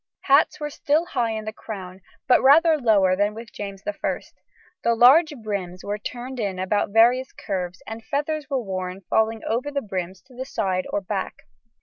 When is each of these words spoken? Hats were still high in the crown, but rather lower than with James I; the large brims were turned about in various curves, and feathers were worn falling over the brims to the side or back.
Hats 0.21 0.59
were 0.59 0.71
still 0.71 1.05
high 1.05 1.29
in 1.33 1.45
the 1.45 1.53
crown, 1.53 2.01
but 2.27 2.41
rather 2.41 2.75
lower 2.75 3.15
than 3.15 3.35
with 3.35 3.51
James 3.53 3.83
I; 3.85 4.21
the 4.83 4.95
large 4.95 5.31
brims 5.43 5.83
were 5.85 5.99
turned 5.99 6.39
about 6.39 6.87
in 6.87 6.93
various 6.93 7.31
curves, 7.31 7.83
and 7.85 8.03
feathers 8.03 8.49
were 8.49 8.63
worn 8.63 9.01
falling 9.11 9.43
over 9.43 9.69
the 9.69 9.79
brims 9.83 10.23
to 10.23 10.33
the 10.33 10.43
side 10.43 10.87
or 10.91 11.01
back. 11.01 11.43